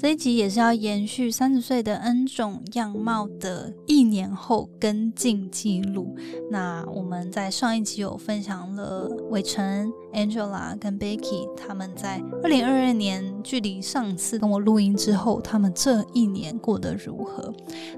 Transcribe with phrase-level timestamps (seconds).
[0.00, 6.14] 这一集也是要延续三十岁的 N 种样貌的一年后跟进记录。
[6.50, 17.52] 那我们在上一集有分享了伟成、Angela 跟 Becky 他们在二零二二年距离上次跟我录音之后，他们这一年过得如何？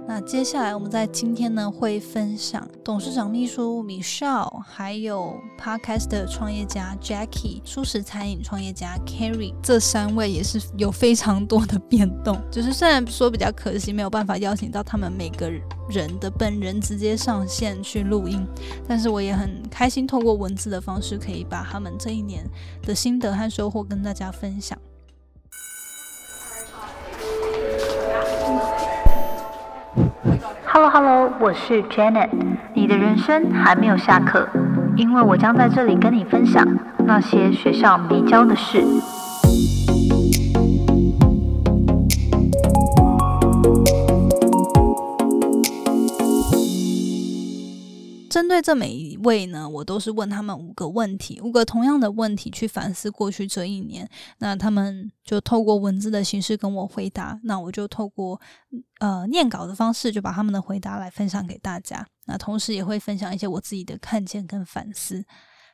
[0.06, 11.80] 那接下来我们在今天呢会分享董事长秘书 Michelle，还有 Podcast 的创业家 Jackie，舒适餐饮创业家 Carrie，这三位也是有非常多的。
[11.90, 15.50] 变动就是，虽然说比较可惜，没有办法邀请到他们每个
[15.88, 18.46] 人的本人直接上线去录音，
[18.86, 22.44] 但是我也很开心，透过文字的方式，可以把他们这一年
[22.82, 24.78] 的心得和收获跟大家分享。
[30.66, 32.30] Hello Hello，我是 Janet，
[32.74, 34.48] 你的人生还没有下课，
[34.96, 36.66] 因为我将在这里跟你分享
[37.04, 38.84] 那些学校没教的事。
[48.60, 54.08] 这每一位呢，我都是问他们五个问题，五个同样的问题去反思过去这一年。
[54.38, 58.40] 那他们就透过文字的形式跟我回答，那我就透过
[58.98, 62.06] 呃念稿的方式，就把他们的回答来分享给大家。
[62.26, 65.24] 那同时也会分享一些我自己的看见跟反思。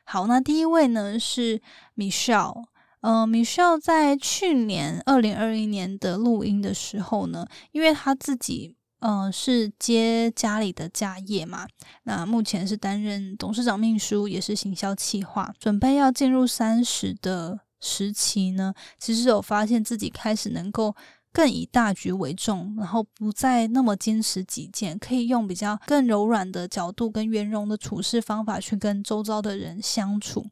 [0.05, 1.61] 好，那第一位呢是
[1.95, 2.63] Michelle，
[3.01, 8.76] 呃，Michelle 在去年二零二一年的录音的时候呢，因为他自己。
[8.99, 11.67] 嗯，是接家里的家业嘛？
[12.03, 18.73] 那目前是担任董事长秘书，也是行销企划，准备要进入三十的时期呢。
[18.97, 20.95] 其实有发现自己开始能够
[21.31, 30.47] 更以大局为重，然后不再那么坚持己见，可以用比较更柔软的角度跟圆融的处事方法去跟周遭的人相处，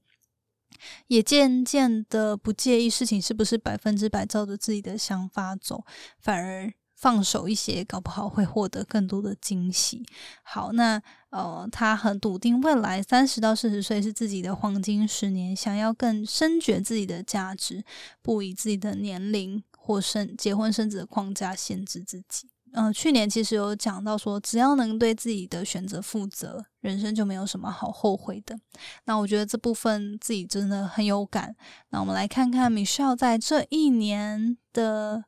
[1.08, 5.84] 也渐渐的不介意事情是不是百分之百照着自己的想法走，
[6.20, 6.72] 反而。
[6.96, 10.04] 放手一些，搞不好会获得更多的惊喜。
[10.44, 17.84] 好，那呃，他很笃定未来三十到四十岁是自己的黄金十年，想要更深觉自己的价值，
[18.22, 22.50] 不以自己的年龄或生结婚生子的框架限制自己。
[22.72, 28.58] 呃，去年其实有讲到说，只要能对自己的选择负责，人生就没有什么好后悔的。
[29.06, 31.56] 那我觉得这部分自己真的很有感。
[31.90, 35.26] 那我们来看看 Michelle 在这一年的。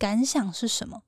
[0.00, 1.02] 感想是什么？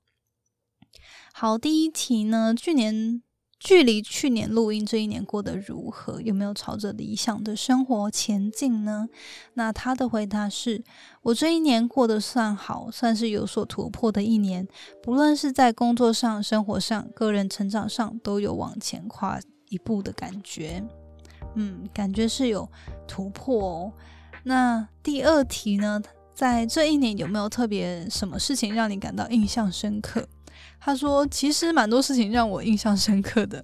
[1.33, 2.53] 好，第一题呢？
[2.55, 3.23] 去年
[3.59, 6.21] 距离去年录音这一年过得如何？
[6.21, 9.09] 有没有朝着理想的生活前进呢？
[9.55, 10.83] 那他的回答是：
[11.23, 14.67] 我这一年过得算好，算是有所突破的一年。
[15.01, 19.39] 不论是在工作上、生活上、个人成长上，都有往前跨
[19.69, 20.87] 一步的感觉。
[21.55, 22.69] 嗯，感觉是有
[23.07, 23.93] 突破哦。
[24.43, 25.99] 那第二题呢？
[26.33, 30.27] 在这一年有没有特别什么事情让你感到印象深刻？
[30.79, 33.63] 他说，其实蛮多事情让我印象深刻的，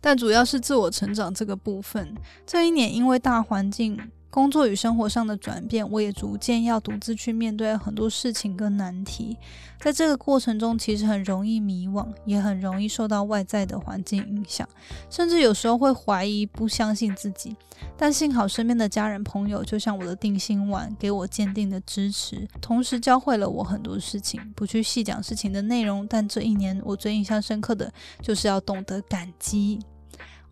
[0.00, 2.14] 但主要是自我成长这个部分。
[2.46, 3.98] 这一年因为大环境。
[4.32, 9.36] 工作与生活上的转变，我也逐渐要独自去面对很多事情跟难题。
[9.78, 14.66] 在这个过程中，其实很容易迷惘，也很容易受到外在的环境影响，
[15.10, 17.54] 甚至有时候会怀疑、不相信自己。
[17.94, 24.40] 但幸好身边的家人朋友，就像我的定心丸，给我坚定的支持，同时教会了我很多事情。
[24.56, 29.78] 不去细讲事情的内容，但这一年我最印象深刻的就是要懂得感激。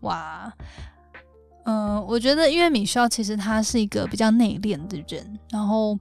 [0.01, 0.53] 哇！
[1.63, 5.95] 嗯，我觉得因为米少其实他是一个比较内敛的人，然后，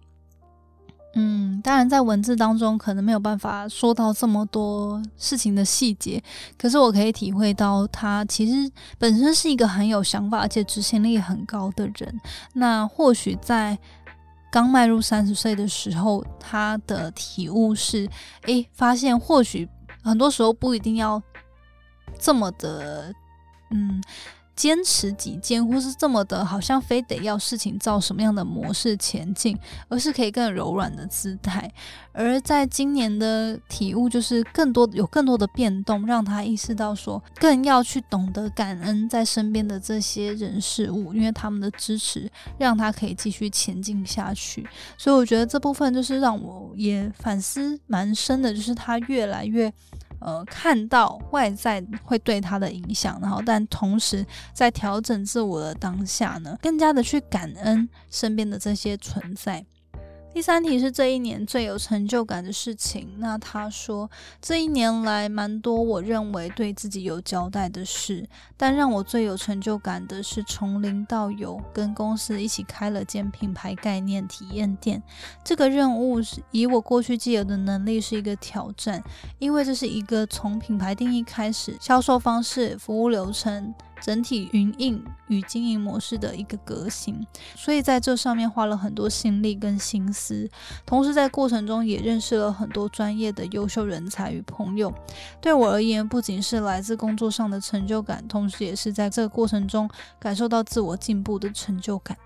[1.15, 6.23] 嗯，当然在文字当中可能没有办法说到这么多事情的细节，
[6.57, 12.21] 可是我可以体会到他其实本身是一个很有想法而且执行力很高的人。
[12.55, 13.79] 那或许在
[14.51, 18.09] 刚迈入三十岁的时候，他的体悟是，
[18.47, 19.69] 诶，发现或许
[20.03, 21.23] 很多时候不一定要
[22.19, 23.13] 这么的，
[23.71, 24.03] 嗯。
[24.61, 31.73] 坚持己见，或是这么的，好像非得要事情照什么样的模式前进，而是可以更柔软的姿态。
[32.13, 44.69] 而在今年的体悟，就是更多有更多的变动，让他意识到说，更要去懂得感恩在身边的这些人事物，因为他们的支持，让他可以继续前进下去。
[44.99, 49.73] 所以我觉得这部分就是让我也反思蛮深的，就是他越来越。
[50.21, 59.65] 呃，看到外在会对他的影响，然后但同时在调整自我的当下呢，更加的去感恩身边的这些存在。
[60.33, 63.09] 第三题是这一年最有成就感的事情。
[63.19, 64.09] 那他说，
[64.41, 75.03] 这一年来蛮多我认为对自己有交代的事，但让我最有成就感的是从零到有，跟公司一起开了间品牌概念体验店。
[75.45, 79.03] 这个任务是以我过去既有的能力是一个挑战，
[79.41, 83.75] 因为这是一个从品牌定义开始，销售方式、服务流程。
[84.01, 87.25] 整体云印与经营模式的一个革新，
[87.55, 90.49] 所以在这上面花了很多心力跟心思，
[90.87, 94.93] 同时在过程中也认识了很多专业的优秀人才与朋友。
[95.41, 99.89] 对我而言，不仅是来自工作上的成就感，同时也是在这个过程中
[100.19, 102.17] 感受到自我进步的成就感。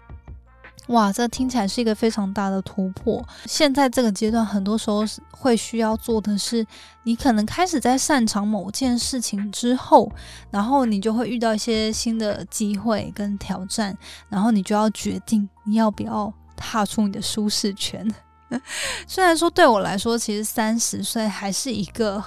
[0.88, 3.26] 哇，这听起来是一个非常大的突破。
[3.46, 6.66] 现在这个阶段，很多时候是会需要做的是，
[7.04, 10.12] 你可能开始在擅长某件事情之后，
[10.50, 13.96] 然后你就会遇到一些新的机会跟挑战，
[14.28, 18.06] 然后你就要决定你要不要踏出你的舒适圈。
[19.08, 22.22] 虽然说对我来说，其实三十岁还是一个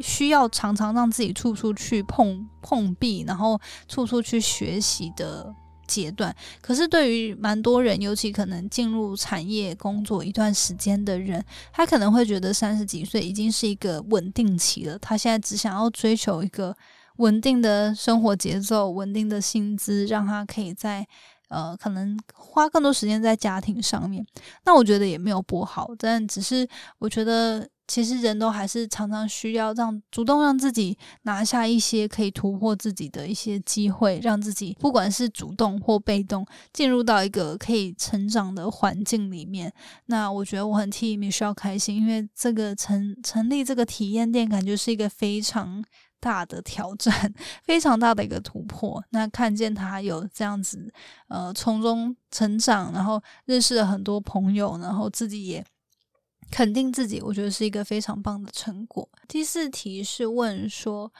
[0.00, 5.54] 需要常常让自己处处去碰碰壁，然后处处去学习的。
[5.88, 14.96] 阶段，可是对于蛮多人，尤其可能进入产业工作一段时间的人，他可能会觉得三十几岁已经是一个稳定期了。
[15.00, 16.76] 他现在只想要追求一个
[17.16, 21.04] 稳定的生活节奏、稳定的薪资，让他可以在
[21.48, 24.24] 呃可能花更多时间在家庭上面。
[24.64, 26.68] 那我觉得也没有不好，但只是
[26.98, 27.68] 我觉得。
[27.88, 39.72] 其实人都还是常常需要让主动让自己拿下一些可以突破自己的一些机会，让自己不管是主动或被动进入到一个可以成长的环境里面。
[40.06, 45.82] 那我觉得我很替 Michelle 开心，因为这个成成立这个体验店，感觉是一个非常
[46.20, 47.32] 大的挑战，
[47.64, 49.02] 非常大的一个突破。
[49.10, 50.92] 那看见他有这样子
[51.28, 55.64] 呃从中成长，然后认识了很多朋友，然后自己也。
[56.50, 59.08] 肯定自己，我觉得是一个非常棒的成果。
[59.28, 61.12] 第四题是问说，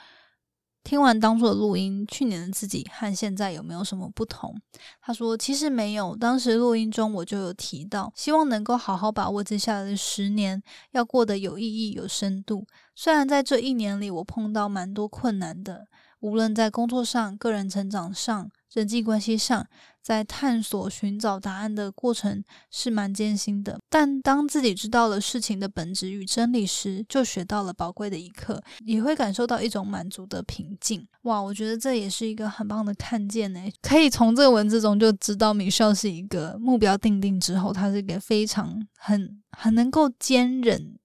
[0.83, 4.55] 听完当初的录音，去年的自己和现在有没有什么不同？
[5.01, 6.15] 他说，其实没有。
[6.15, 10.61] 当时录音中我就有提到，希望能够好好把握接下来的十年，
[10.91, 12.65] 要过得有意义、有深度。
[12.95, 15.87] 虽然在这一年里，我碰到蛮多困难的，
[16.21, 18.49] 无论在工作上、个人成长上。
[18.71, 19.65] 人际关系上，
[20.09, 31.07] 在探索寻找答案的过程是蛮艰辛的，但当自己知道了事情的本质与真理时，就学到了宝贵的一课，也会感受到一种满足的平静。
[31.23, 33.59] 哇，我觉得这也是一个很棒的看见呢。
[33.83, 40.95] 可以从这个文字中就知道，米少是一个目标定定之后，他是一个非常很很能够坚忍。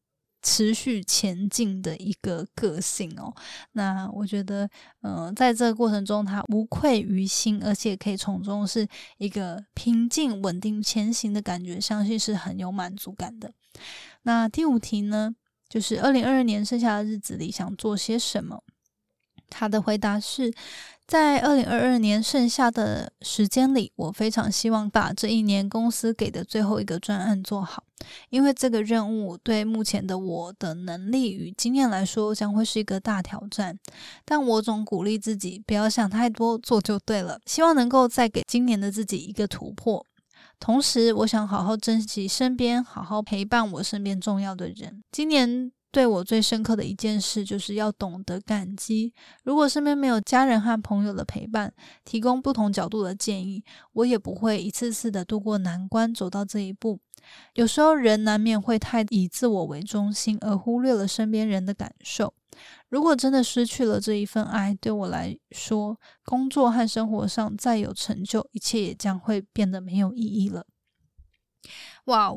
[0.45, 3.35] 持续前进的一个个性哦，
[3.73, 4.69] 那我觉得，
[5.01, 8.87] 嗯，在这个过程中，他无愧于心，而且可以从中是
[9.17, 13.53] 一个平静、稳定前行的感觉，相信是很有满足感的。
[14.23, 15.35] 那第五题呢，
[15.69, 18.63] 就是二零二二年剩下的日子里想做些什么？
[19.49, 20.53] 他的回答是。
[21.07, 27.85] 在二零二二年剩下的时间里，我非常希望把这一年公司给的最后一个专案做好，
[28.31, 33.79] 因为这个任务对目前的我的能力与经验来说将会是一个大挑战。
[34.25, 37.39] 但我总鼓励自己不要想太多，做就对了。
[37.45, 40.05] 希望能够再给今年的自己一个突破。
[40.59, 45.05] 同时，我想好好珍惜身边，好好陪伴我身边重要的人。
[45.13, 45.71] 今年。
[45.95, 49.15] 对我最深刻的一件事，就是要懂得感激。
[49.45, 51.73] 如果身边没有家人和朋友的陪伴，
[52.05, 53.63] 提供不同角度的建议，
[53.93, 56.99] 我也不会一次次的度过难关，走到这一步。
[57.53, 62.35] 有时候人难免会太以自我为中心，而忽略了身边人的感受。
[62.89, 70.67] 如果真的失去了这一份爱，对我来说，工作和生活上再有成就，一切也将会变得没有意义了。
[72.07, 72.33] 哇，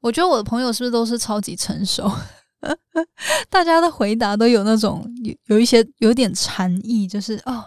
[0.00, 2.12] 我觉得我的朋友是不是都是超级成熟？
[3.48, 7.64] 大家的回答都有那种有有一些有点禅意，就是哦，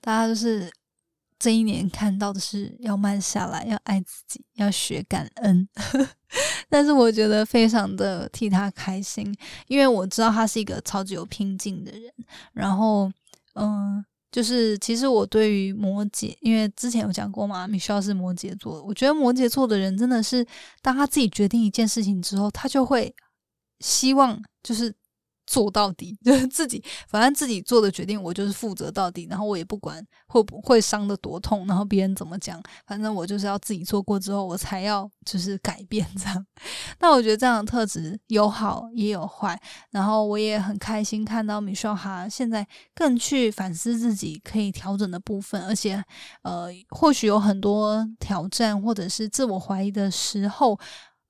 [0.00, 0.70] 大家就是
[1.38, 5.66] 这一年看到的是要慢下来，要爱自己，要学感恩。
[6.68, 9.34] 但是我觉得非常的替他开心，
[9.66, 12.02] 因为我知道他是一个超级有拼劲的人。
[12.52, 13.10] 然后，
[13.54, 20.46] 嗯，就是其实我对于摩羯，因为之前有讲过嘛，米需要是摩羯座，我觉得摩羯座的人真的是，
[20.82, 23.14] 当他自己决定一件事情之后，他就会。
[23.80, 24.94] 希望就是
[25.46, 29.26] 做到底， 就是自己，反正自己做的决定，我就是负责到底。
[29.28, 36.46] 然后我也不管会不会伤的多痛，然后别人怎么讲，反正我就是要自己做过之后，我才要就是改变这样。
[36.98, 39.60] 那我觉得这样的特质有好也有坏。
[39.90, 46.02] 然后我也很开心看到米少哈现在更去反思自己可以调整的部分，而且
[46.42, 50.80] 呃，或许有很多挑战或者是自我怀疑的时候。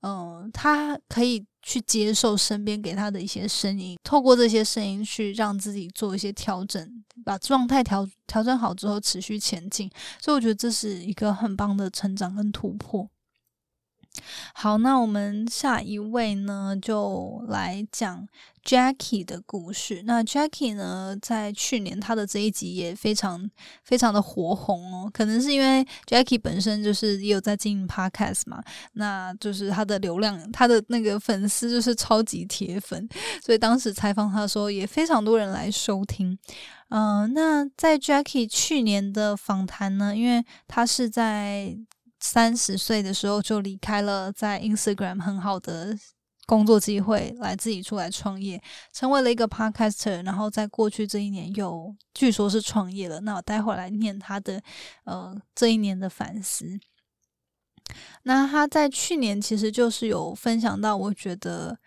[0.07, 9.89] 嗯，他可以去接受身边给他的一些声音，透过这些声音去让自己做一些调整，把状态调调整好之后持续前进。
[10.21, 13.09] 所以我觉得这是一个很棒的成长跟突破。
[14.53, 18.27] 好，那我们下一位呢，就来讲
[18.63, 20.03] Jackie 的故事。
[20.05, 23.49] 那 Jackie 呢，在去年他的这一集也非常
[23.83, 33.07] 非常的火红哦，可能是因为 Jackie 本身就是也有在经营 Podcast 嘛，那就是他的流量，他的那个粉丝就是超级铁粉，
[33.43, 36.37] 所以当时采访他的时候，也非常多人来收听。
[36.89, 41.77] 嗯，那在 Jackie 去年的访谈呢，因为他是在。
[42.27, 45.95] 三十岁的时候就离开了在 Instagram 很好的
[46.47, 48.59] 工作机会，来自己出来创业，
[48.91, 50.25] 成为了一个 Podcaster。
[50.25, 53.19] 然后在过去这一年又据说是创业了。
[53.19, 54.59] 那我待会来念他的
[55.03, 56.65] 呃这一年的反思。
[58.23, 61.77] 那他在去年其实就是有分享到，我觉得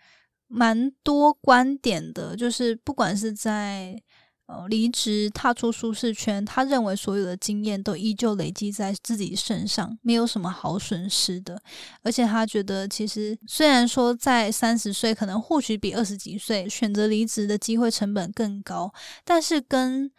[0.47, 4.01] 蛮多观点的，就是不管是在。
[4.49, 11.61] 呃，离职踏出舒适圈，他认为所有的经验都依旧累积在自己身上，没有什么好损失的。
[12.01, 18.91] 而且他觉得，其实虽然说在三十岁可能或许比二十几岁选择离职的机会成本更高，
[19.23, 20.09] 但是跟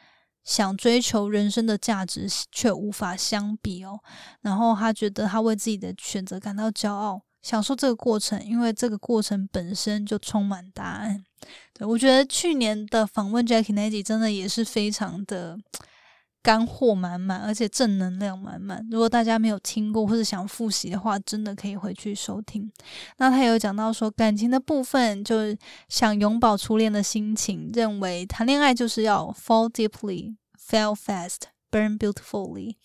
[0.44, 3.98] 想追求人生的价值却无法相比哦。
[4.42, 7.20] 然后他觉得他为自己的选择感到骄傲。
[7.42, 11.24] 享受这个过程，因为这个过程本身就充满答案。
[11.72, 15.58] 对我觉得去年的访问 Jackie 那集真的也是非常的
[16.42, 18.86] 干货满满，而且正能量满满。
[18.90, 22.70] 如果大家没有听过或者想复习的话，真的可以回去收听。
[23.18, 25.56] 那他有讲到说，感情的部分就是
[25.88, 32.76] 想永葆初恋的心情，认为谈恋爱就是要 fall deeply, fail fast, burn beautifully。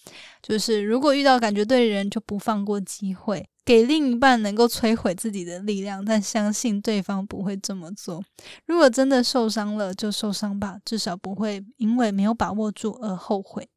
[0.42, 3.48] 就是如果遇到感觉对的人，就不放过机会。
[3.66, 8.24] 给另一半能够摧毁自己的力量，但相信对方不会这么做。
[8.68, 13.68] 如果真的受伤了，就受伤吧，至少不会因为没有把握住而后悔。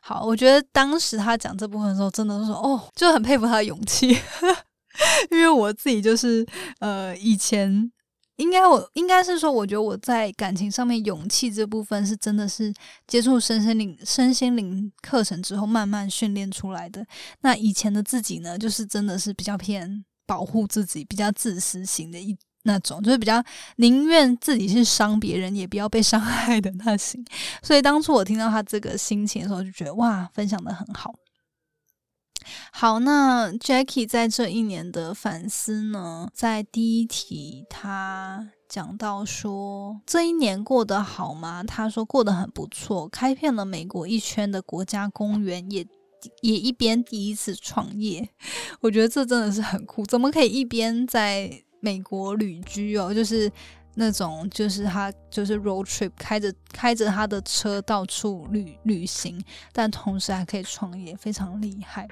[0.00, 4.08] 好，我觉得当时他讲这部分的时候，真的是说哦，就很佩服他的勇气，
[5.30, 6.46] 因为我自己就是
[6.80, 7.92] 呃以前。
[8.36, 12.72] 应该我应该是说，我觉得我在感情上面勇气这部分是真的是
[13.06, 17.06] 接触身心灵身心灵课程之后慢慢训练出来的。
[17.42, 23.42] 那以前的自己呢，就是真的是比较偏保护自己、比较自私型的一那种，就是比较
[23.76, 27.24] 宁愿自己去伤别人，也不要被伤 害的那型。
[27.62, 31.14] 所以当初我听到他这个心情的时候，就觉得哇，分享的很好。
[32.72, 36.28] 好，那 Jackie 在这一年的反思呢？
[36.34, 41.62] 在第一题，他讲到说，这一年过得好吗？
[41.62, 45.86] 他说过得很不错，开遍了美国一圈的国家公园，也
[46.40, 48.28] 也一边第一次创业。
[48.80, 53.12] 我觉得这真的是很酷，怎么可以一边在美国旅居哦？
[53.14, 53.50] 就是。
[53.94, 62.08] 那种就是他就是 road trip 开着开着他的车到处旅旅行，但同时还可以创业，非常厉害。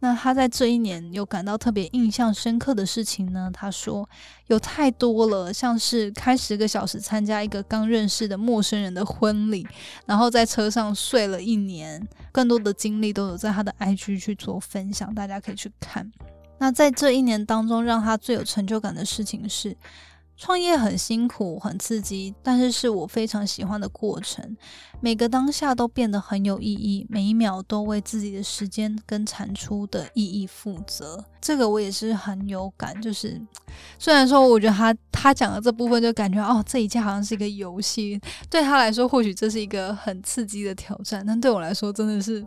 [0.00, 3.50] 那他在这一年有感到特别印象深刻的事情呢？
[3.52, 4.08] 他说
[4.46, 9.66] 有太多了，像是开十个小时参加一个刚认识的陌生人的婚礼，
[10.06, 16.10] 然后在车上睡了一年，更多的经历都有在他的 IG 去做分享，大家可以去看。
[16.58, 19.76] 那在这一年当中，让他最有成就感的事情是。
[20.38, 24.56] 创业很辛苦，很刺激，但是是我非常喜欢的过程。
[25.00, 31.24] 每个当下都变得很有意义，每一秒都为自己的时间跟产出的意义负责。
[31.40, 33.00] 这个我也是很有感。
[33.02, 33.40] 就是
[33.98, 42.44] 虽然说，我觉得他他讲的这部分就感觉哦，这一切好像是一个游戏，对他来说或许这是一个很刺激的挑战，但对我来说真的是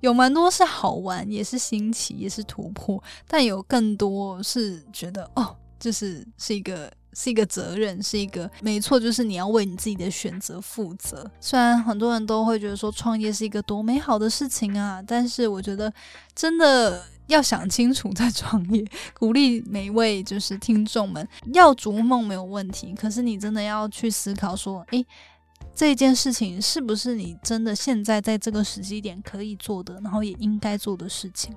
[0.00, 6.90] 有蛮多是好玩，也是新奇，也是突破，但有更多是觉得哦，就是是一个。
[7.18, 11.28] 是一个责任，是一个没错，就是你要为你自己的选择负责。
[11.40, 15.90] 虽然很多人都会觉得说创业是一个多美好的事情啊，但是我觉得
[16.34, 18.84] 真的要想清楚再创业。
[19.18, 25.06] 鼓励每一位就是听众们要逐梦没有问题，可是你真的要去思考说，诶，
[25.74, 31.56] 这件事情是不是你真的现在在这个时机点可以做的，然后也应该做的事情。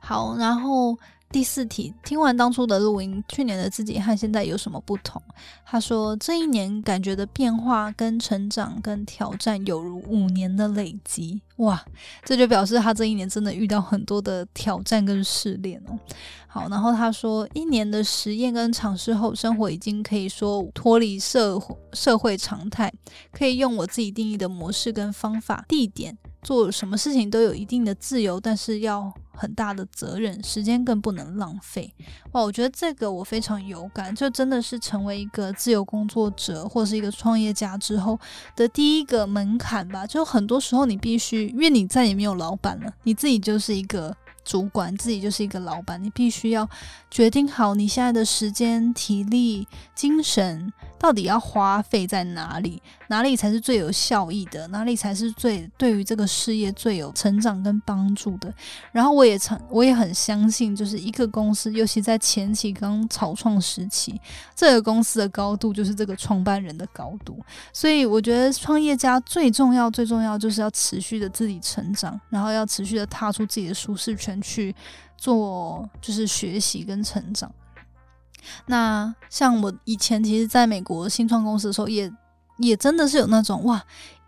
[0.00, 0.98] 好，然后。
[1.32, 5.20] 第四题，听完当初的录音，去年的自己和现在有什么不同？
[5.64, 11.40] 他说，这一年感觉的变化跟成长跟挑战，有如五年的累积。
[11.56, 11.82] 哇，
[12.22, 15.98] 这就表示他这一年真的遇到很多的挑战跟试炼哦。
[16.46, 22.92] 好，然后他说，一年的实验跟尝试后，生活已经可以说脱离社会社会常态，
[23.32, 26.18] 可以用我自己定义的模式跟方法、地点。
[26.42, 31.92] 做什么事情都有一定的自由，但是要很大的责任，时间更不能浪费。
[32.32, 38.18] 哇，我觉得这个我非常有感，就真的是成为一个自由工作者或是一个创业家之后
[38.56, 40.06] 的第一个门槛吧。
[40.06, 44.14] 就很多时候你必须，因为你再也没有老板了，你自己就是一个。
[44.44, 46.68] 主管自己就是一个老板，你必须要
[47.10, 58.52] 决定好你现在的时间、体力、精神到底要花费在哪里，哪里才是最有效益的，哪里才是最对于这个事业最有成长跟帮助的。
[58.90, 64.20] 然后我也曾，我也很相信，就是一个公司，尤其在前期刚草创时期，
[64.54, 67.38] 这个公司的高度就是这个创办人的高度。
[67.72, 74.31] 所以我觉得创业家最重要、最重要就是要持续的自己成长，然后要持续的踏出自己的舒适圈。
[74.40, 74.74] 去
[75.16, 77.52] 做就是学习跟成长。
[78.66, 82.10] 那像我以前其实在美国新创公司的时候，也
[82.58, 83.80] 也真的是有那种哇，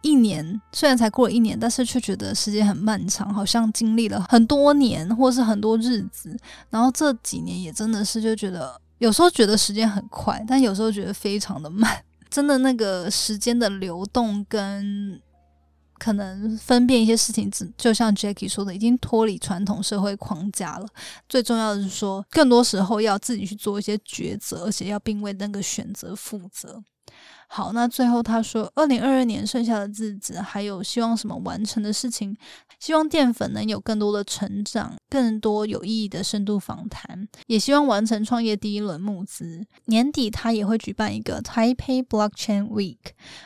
[0.03, 6.37] 一年虽然才过了一年，但是却觉得时间很漫长，好像经历了很多年或是很多日子。
[6.71, 11.91] 然后这几年也真的是就觉得有时候觉得时间很快，但有时候觉得非常的慢。
[12.31, 15.21] 真的那个时间的流动跟。
[16.05, 20.87] 可能分辨一些事情，就像 Jackie 说的，已经脱离传统社会框架了。
[21.31, 26.85] 最重要的是说，更多时候要自己去做一些抉择，而且要并为那个选择负责。
[27.47, 32.37] 好，那最后他说，二零二二年剩下的日子还有希望什么完成的事情？
[32.81, 39.65] 希望淀粉能有更多的成长，更多有意义的深度访谈，也希望完成创业第一轮募资。
[39.85, 42.99] 年底他也会举办一个 Taipei Blockchain Week，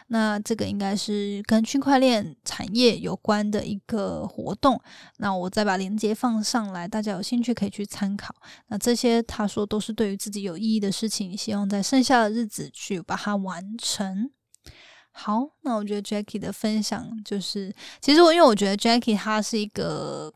[0.07, 4.81] 那这个应该是跟区块链产业有关的一个活动。
[5.19, 8.35] 那我再把链接放上来，大家有兴趣可以去参考。
[8.69, 14.31] 那这些他说都是对于自己有意义的事情，希望在剩下的日子去把它完完成。
[15.11, 20.33] 好，那我觉得 Jackie 的分享就是，其实我因为我觉得 Jackie 他是一个，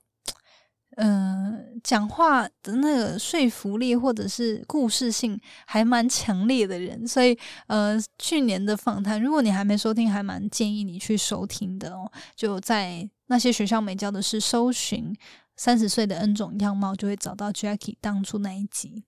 [0.97, 7.39] 嗯，讲话的那个说服力或者是故事性还蛮强烈的人，所以
[7.69, 12.11] 呃，去年的访谈，如果你还没收听，还蛮建议你去收听的哦。
[12.35, 15.15] 就在那些学校没教的是搜寻
[15.55, 19.05] 三十岁的 N 种样貌，就会找到 Jackie 当初那一集。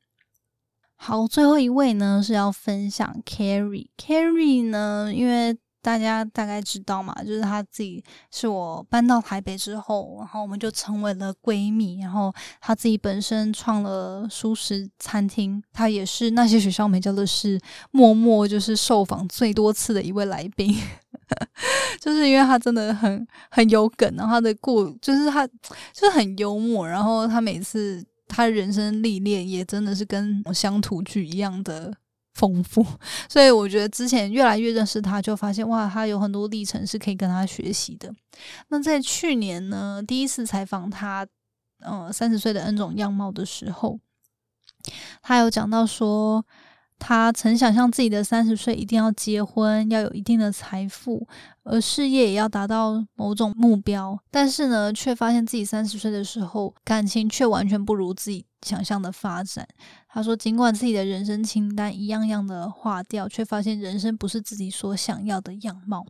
[0.97, 12.01] 好，最后一位呢是要分享 Carrie，Carrie 呢，因为大家大概知道嘛，就是她自己是我搬到台北之后，然后我们就成为了闺蜜。
[12.01, 20.75] 然后她自己本身创了舒适餐厅，她也是那些学校没教的是默默就是受访最多次的一位来宾，
[22.01, 28.03] 就是因为她真的很很有梗，然后她的故就是她就是很幽默，然后她每次。
[28.27, 31.95] 他人生历练也真的是跟乡土剧一样的
[32.35, 32.85] 丰富，
[33.29, 38.13] 所以我觉得之前越来越认识他，就发现哇，他有很多历程是可以跟他学习的。
[38.69, 41.27] 那在去年呢，第一次采访他，
[41.81, 44.01] 呃，三十岁的 N 种样貌的时候，
[45.23, 46.45] 他有讲到说。
[47.07, 51.29] 他曾想象自己的三十岁一定要结婚，要有一定的财富，
[51.63, 54.19] 而事业也要达到某种目标。
[54.31, 59.69] 但是呢，却发现自己三十岁的时候，感情却完全不如自己想象的发展。
[60.09, 66.07] 他说，尽管自己的人生清单一样样的划掉，却发现人生不是自己所想要的样貌。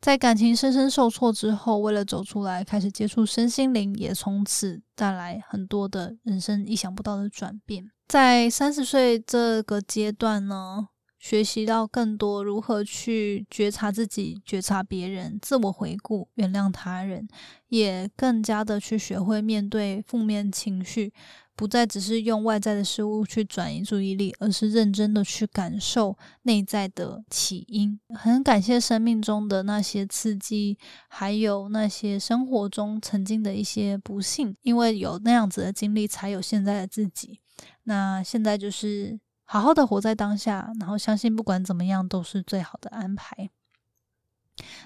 [0.00, 7.92] 在感情深深受挫之后，为了走出来，开始接触身心灵，也从此带来很多的人生意想不到的转变。
[8.06, 10.88] 在三十岁这个阶段呢，
[11.18, 17.26] 学习到更多如何去觉察自己、觉察别人、自我回顾、原谅他人，
[17.68, 21.12] 也更加的去学会面对负面情绪。
[21.56, 28.00] 不再只是用外在的事物去转移注意力，而是认真的去感受内在的起因。
[28.12, 30.76] 很感谢生命中的那些刺激，
[31.08, 37.38] 还有那些生活中曾经的一些不幸，因为有那样子的经历，才有现在的自己。
[37.84, 43.50] 那现在就是好好的活在当下，然后相信不管怎么样都是最好的安排。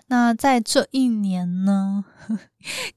[0.07, 2.03] 那在这一年呢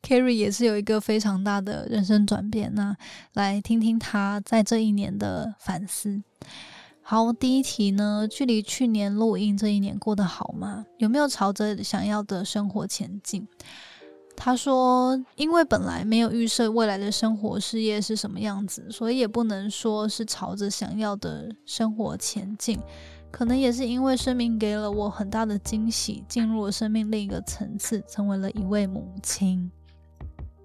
[0.02, 2.74] ，Carrie 也是有一个非常大的人生转变。
[2.74, 2.96] 那
[3.34, 6.24] 来听听他在这一年的反思。
[7.02, 10.86] 好，第一题呢，距离去年录音这一年过得好吗？
[10.98, 13.46] 有没有朝着想要的生活前进？
[14.44, 22.80] 他说，因为本来没有预设未来的生活事业是什么样子，所以也不能说是朝着想要的生活前进。
[23.30, 29.70] 可能也是因为生命给了我很大的惊喜，进入了生命另一个层次，成为了一位母亲。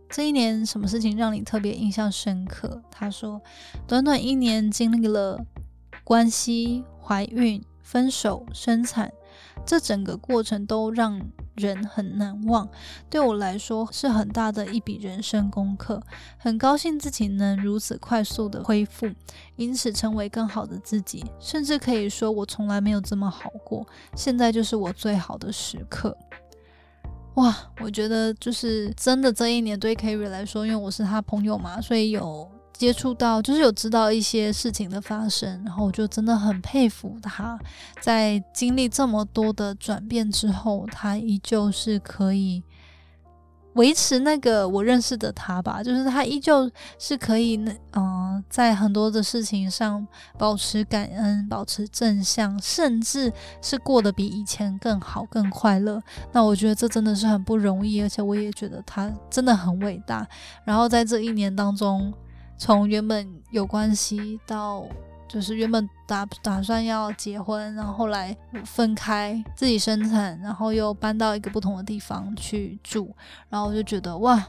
[0.08, 2.82] 这一年什么事情让你特别印象深刻？
[2.90, 3.38] 他说，
[3.86, 5.38] 短短一年经历了
[6.02, 9.12] 关系、怀孕、分手、生产，
[9.66, 11.20] 这整个过程都让
[11.56, 12.68] 人很难忘，
[13.10, 16.02] 对我来说是很大的一笔人生功课。
[16.38, 19.08] 很高兴自己能如此快速的恢复，
[19.56, 21.24] 因此成为更好的自己。
[21.40, 23.86] 甚至可以说，我从来没有这么好过。
[24.14, 26.16] 现在就是我最好的时刻。
[27.34, 37.58] 哇，我觉得就是真的，这一年对 Kerry 来说，因为我是他朋友嘛，所以有接触到，就是有知道一些事情的发生，然后我就真的很佩服他，
[38.00, 42.62] 在经历这么多的转变之后，他依旧是可以。
[43.74, 50.06] 维持那个我认识的他吧，就是他依旧是可以那嗯，在很多的事情上
[50.38, 56.00] 保持感恩，保持正向，甚至是过得比以前更好、更快乐。
[56.32, 60.26] 那我觉得这真的是很不容易，而且我也觉得他真的很伟大。
[60.64, 62.10] 然后在这一年当中，
[62.58, 64.84] 从原本有关系到。
[65.28, 73.12] 就是原本打打算要结婚，然后后来分开自己生产，然后又搬到一个不同的地方去住，
[73.48, 74.46] 然后我就觉得哇，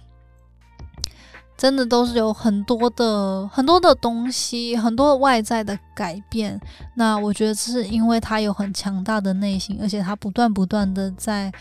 [1.57, 6.61] 真的都是有很多的很多的东西，很多外在的改变。
[6.93, 11.51] 那我觉得是因为他有很强大的内心，而且他不断不断的在。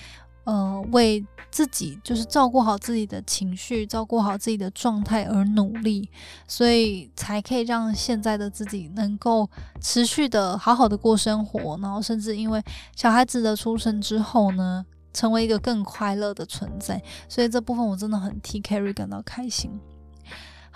[0.47, 6.09] 呃，为自己就是照顾好自己的情绪，照顾好自己的状态而努力，
[6.47, 9.49] 所以才可以让现在的自己能够
[9.81, 12.63] 持续的好好的过生活，然后甚至因为
[12.95, 17.03] 小孩子的出生之后呢，成为一个更快乐的存在。
[17.29, 19.71] 所以这部分我真的很替 Carrie 感到开心。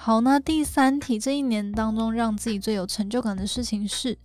[0.03, 4.17] 好，那第三题，这一年当中让自己最有成就感的事情是，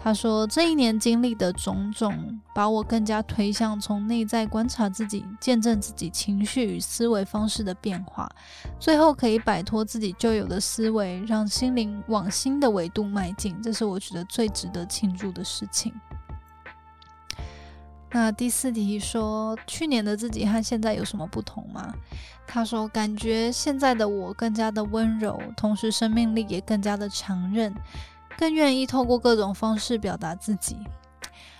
[0.00, 8.30] 他说这一年经历的种种，把我更加推向从内在观察自己，见证自己情绪与思维方式的变化，
[8.78, 15.92] 最后可以摆脱自己旧有的思维，让心灵往新的维度迈进，这是我觉得最值得庆祝的事情。
[18.12, 21.94] 那第四题说，去年的自己和现在有什么不同吗？
[22.46, 27.74] 他说，感觉现在的我更加的温柔，同时生命力也更加的强韧，
[28.38, 30.76] 更愿意透过各种方式表达自己。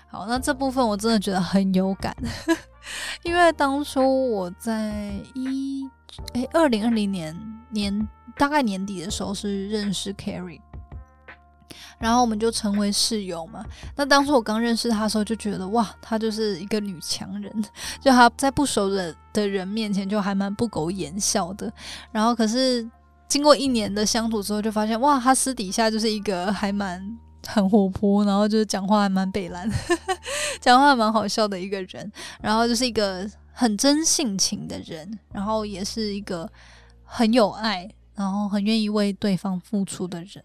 [0.07, 2.15] 好，那这部分我真的觉得很有感，
[3.23, 5.87] 因为当初我在一
[6.33, 7.35] 诶二零二零年
[7.69, 8.07] 年
[8.37, 10.61] 大概年底的时候是认识 Carrie。
[11.99, 13.65] 然后我们就成为室友嘛。
[13.95, 17.51] 那当初我刚认识他的时候，就觉得哇，她就是一个女强人，
[18.01, 21.71] 就她在不熟的的人面前就还蛮不苟言笑的。
[22.11, 22.87] 然后可是
[23.27, 27.01] 经过一年的相处之后，就发现哇，她私底下就是一个还蛮
[27.47, 29.69] 很活泼，然后就是讲话还蛮北蓝，
[30.61, 32.11] 讲话蛮好笑的一个人。
[32.41, 36.49] 然后就是一个很真性情的人，然后也是一个
[37.03, 37.89] 很有爱。
[38.15, 40.43] 然后很愿意为对方付出的人，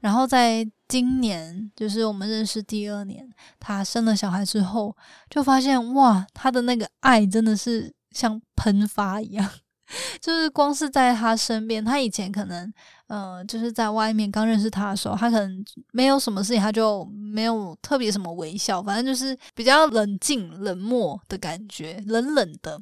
[0.00, 3.28] 然后在今年，就是我们认识第二年，
[3.58, 4.96] 他生了小孩之后，
[5.28, 9.50] 就发现哇，他的那个爱真的是像喷发一样，
[10.20, 12.72] 就是光是在他身边，他以前可能，
[13.08, 22.80] 呃，就是在外面刚认识他的时候，他可能没有什么事情，他就没有特别什么微笑，反正就是比较冷静、冷漠的感觉，冷冷的。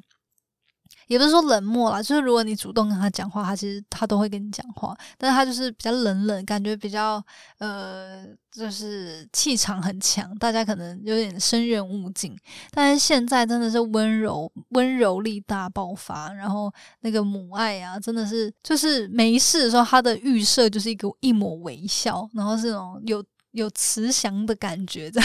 [1.07, 7.23] 也不是说冷漠啦，就是如果你主动跟他讲话，他其实他都会跟你讲话，但是他就是比较冷冷，感觉比较
[7.59, 12.35] 呃，就是气场很强，大家可能有点生人勿近。
[12.71, 16.71] 但是现在真的是温柔，温柔力大爆发，然后
[17.01, 25.21] 那个母爱啊，真的是就是没事的时候，他的预设就是一个一抹微笑，然后这种有有慈祥的感觉的。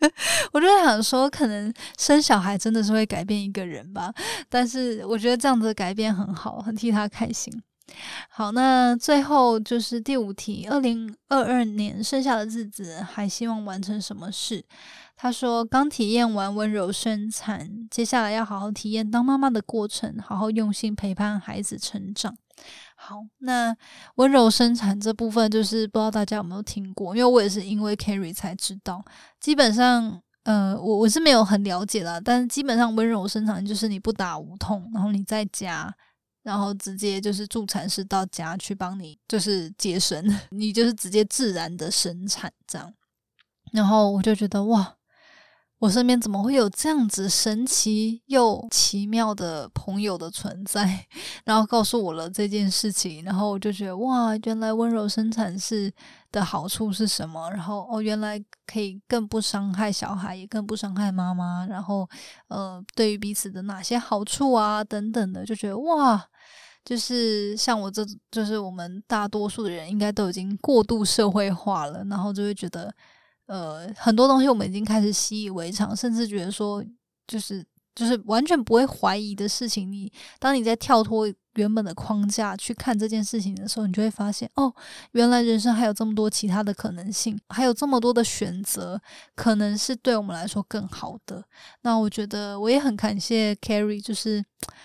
[0.52, 4.12] 我就想说，可能生小孩真的是会改变一个人吧。
[4.48, 7.52] 但是我觉得这样子的改变很好，很替他开心。
[8.30, 14.64] 好，那最后就是第五题：二零二二年剩下的日子，还希望完成什么事？
[15.16, 22.36] 他说，刚体验完温柔生产，接下来要好好体验当妈妈的过程，好好用心陪伴孩子成长。
[22.96, 23.76] 好，那
[24.16, 29.04] 温柔生产这部分就是不知道大家有没有听过，因为我也是因为 Carry 才知道。
[29.40, 35.94] 基本上，呃，我我是没有很了解啦，但基本上温柔生产就是你不打无痛，然后你在家，
[36.44, 42.94] 然后直接就是助产士到家去帮你就是接生， 你就是直接自然的生产这样。
[43.72, 44.96] 然后我就觉得哇。
[45.80, 51.06] 我身边怎么会有这样子神奇又奇妙的朋友的存在？
[51.44, 55.92] 然后告诉我了这件事情，然后我就觉得哇，原来温柔生产是
[56.32, 57.50] 的好处是什么？
[57.50, 61.66] 然后哦，原来可以更不伤害小孩，也更不伤害妈妈。
[61.66, 62.08] 然后
[62.48, 66.24] 呃，对于彼此的哪些好处啊等等的，就觉得哇，
[66.82, 72.94] 就是像我这就是我们大多数的人应该都已经过度社会化了，然后就会觉得。
[73.46, 76.84] 呃，很多东西我们已经开始习以为常，甚至觉得说，
[77.26, 79.90] 就是就是完全不会怀疑的事情。
[79.90, 84.74] 你当你在跳脱原本的框架去看这件事情的时候，你就会发现，哦，
[85.12, 89.00] 原来人生还有这么多其他的可能性，还有这么多的选择，
[89.36, 91.44] 可能是对我们来说更好的。
[91.82, 94.44] 那我觉得我也很感谢 Carrie，就是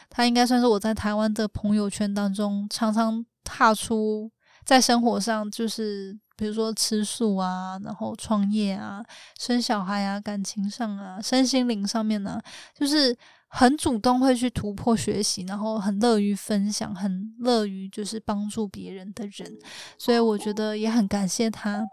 [0.09, 4.29] 他应该算是我在台湾的朋友圈当中常常踏出
[4.63, 9.03] 在生活上，就是比如说吃素啊，然后创业啊，
[9.37, 12.41] 生小孩啊，感情上啊，身心灵上面呢，
[12.73, 13.15] 就是。
[13.51, 19.51] 很主动会去突破学习，然后很乐于分享，很乐于就是帮助别人的人，
[19.97, 21.83] 所以我觉得也很感谢他，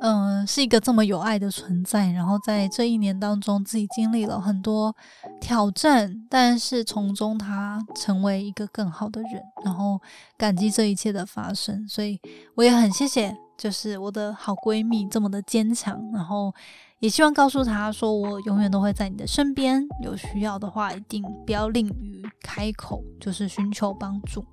[0.00, 2.10] 嗯，是一个这么有爱的存在。
[2.10, 4.94] 然后在这一年当中，自己经历了很多
[5.40, 10.00] 挑战，但是从中他成为一个更好的人，然后
[10.36, 11.86] 感激这一切的发生。
[11.86, 12.18] 所以
[12.54, 16.52] 我也很谢谢，就是我的好闺蜜这么的坚强，然后。
[17.02, 24.44] 也希望告诉她说，我永远都会在你的身边，有需要的话一定不要吝于开口，就是寻求帮助。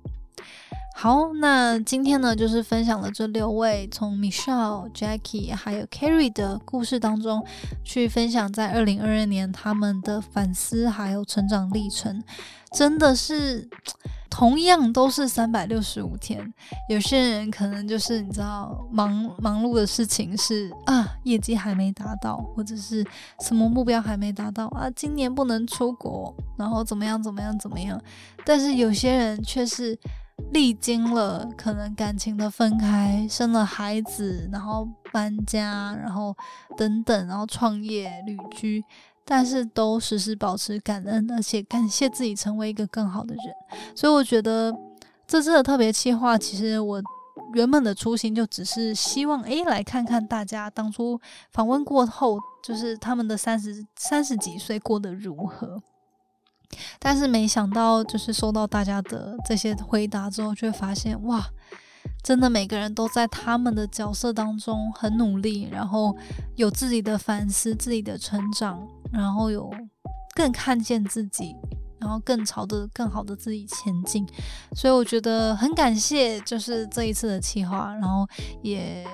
[0.94, 7.44] 好，那今天呢，就是分享了这六位从 Michelle、Jackie 还有 Carrie 的故事当中，
[7.82, 12.22] 去分享在二零二二年他们的反思还有成长历程，
[12.72, 13.68] 真的是。
[14.30, 16.54] 同样都是三百六十五天，
[16.88, 23.04] 有些人可能就是你知道忙忙碌的事情是啊，业绩还没达到，或者是
[23.40, 28.00] 什么目标还没达到啊，今年不能出国，然后怎么样怎么样怎么样。
[28.44, 29.98] 但是有些人却是
[30.52, 36.36] 历经了可能感情的分开，生了孩子，然后搬家，然后
[36.76, 38.84] 等等，然后创业旅居。
[39.22, 43.44] 但是都时时保持感恩，而且感谢自己成为一个更好的人。
[43.94, 44.74] 所以我觉得
[45.24, 47.00] 这次的特别企划，其实我
[47.54, 51.20] 原本的初心就只是希望，诶，来看看大家当初
[51.52, 55.80] 访问过后，就是他们的三十三十几岁过得如何。
[56.98, 61.44] 但是没想到，就是收到大家的这些回答之后，就会发现，哇！
[62.22, 66.14] 真的每个人都在他们的角色当中很努力，然后
[66.54, 69.70] 有自己的反思、自己的成长，然后有
[70.34, 71.54] 更看见自己，
[71.98, 74.26] 然后更朝着更好的自己前进。
[74.74, 78.26] 所以我觉得很感谢，就是这一次的企划，然后
[78.62, 79.06] 也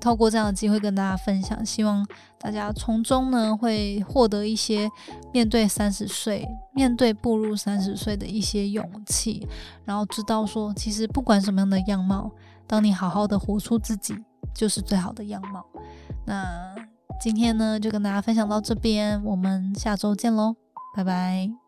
[0.00, 2.06] 透过这样的机会跟大家分享，希望
[2.38, 4.88] 大家从中呢会获得一些
[5.32, 9.46] 面对三十岁、面对步入三十岁的一些勇气，
[9.84, 12.30] 然后知道说，其实不管什么样的样貌。
[12.66, 14.14] 当你好好的活出自己，
[14.54, 15.64] 就是最好的样貌。
[16.26, 16.74] 那
[17.18, 20.54] 今天呢，就跟大家分享到这边，我们下周见喽，
[20.94, 21.67] 拜拜！